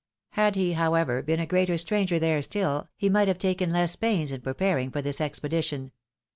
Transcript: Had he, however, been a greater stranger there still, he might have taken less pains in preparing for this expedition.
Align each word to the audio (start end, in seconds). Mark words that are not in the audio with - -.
Had 0.31 0.55
he, 0.55 0.73
however, 0.73 1.21
been 1.21 1.39
a 1.39 1.45
greater 1.45 1.77
stranger 1.77 2.17
there 2.17 2.41
still, 2.41 2.89
he 2.97 3.07
might 3.07 3.27
have 3.27 3.37
taken 3.37 3.69
less 3.69 3.95
pains 3.95 4.31
in 4.31 4.41
preparing 4.41 4.89
for 4.89 5.03
this 5.03 5.21
expedition. 5.21 5.91